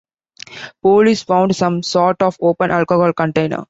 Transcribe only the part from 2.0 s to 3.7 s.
of open alcohol container.